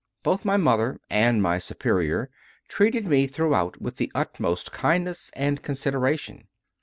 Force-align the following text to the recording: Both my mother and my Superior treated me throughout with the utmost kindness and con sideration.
Both 0.23 0.43
my 0.45 0.57
mother 0.57 0.99
and 1.11 1.43
my 1.43 1.59
Superior 1.59 2.31
treated 2.67 3.05
me 3.05 3.27
throughout 3.27 3.79
with 3.79 3.97
the 3.97 4.11
utmost 4.15 4.71
kindness 4.71 5.29
and 5.35 5.61
con 5.61 5.75
sideration. 5.75 6.45